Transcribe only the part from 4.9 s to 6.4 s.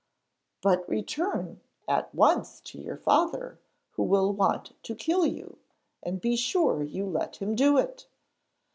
kill you; and be